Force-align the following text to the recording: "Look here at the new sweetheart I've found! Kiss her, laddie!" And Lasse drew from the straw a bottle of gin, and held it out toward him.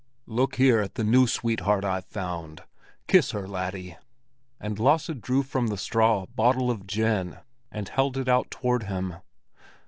"Look 0.25 0.55
here 0.55 0.79
at 0.79 0.95
the 0.95 1.03
new 1.03 1.27
sweetheart 1.27 1.85
I've 1.85 2.07
found! 2.07 2.63
Kiss 3.07 3.33
her, 3.33 3.47
laddie!" 3.47 3.99
And 4.59 4.79
Lasse 4.79 5.11
drew 5.21 5.43
from 5.43 5.67
the 5.67 5.77
straw 5.77 6.23
a 6.23 6.27
bottle 6.27 6.71
of 6.71 6.87
gin, 6.87 7.37
and 7.71 7.87
held 7.87 8.17
it 8.17 8.27
out 8.27 8.49
toward 8.49 8.81
him. 8.85 9.17